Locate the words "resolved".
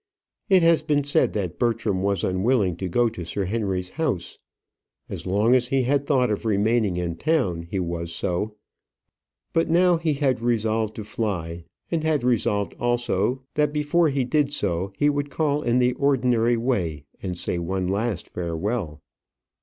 10.41-10.95, 12.23-12.73